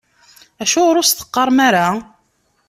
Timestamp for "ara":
1.67-1.87